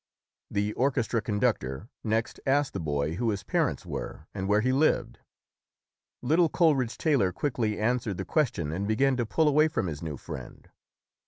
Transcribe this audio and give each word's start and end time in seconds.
The 0.49 0.73
orchestra 0.73 1.21
conductor 1.21 1.87
next 2.03 2.39
asked 2.47 2.73
the 2.73 2.79
boy 2.79 3.17
who 3.17 3.29
his 3.29 3.43
parents 3.43 3.85
were 3.85 4.25
and 4.33 4.47
where 4.47 4.61
he 4.61 4.71
lived. 4.73 5.19
Little 6.23 6.49
Coleridge 6.49 6.97
Taylor 6.97 7.31
quickly 7.31 7.77
answered 7.79 8.17
the 8.17 8.25
question 8.25 8.71
and 8.71 8.87
began 8.87 9.15
to 9.17 9.27
pull 9.27 9.47
away 9.47 9.67
from 9.67 9.85
his 9.85 10.01
new 10.01 10.17
friend. 10.17 10.71